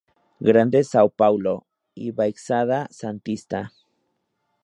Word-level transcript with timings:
Grande 0.49 0.79
São 0.83 1.07
Paulo 1.15 1.67
y 1.93 2.09
Baixada 2.11 2.87
Santista 2.89 3.71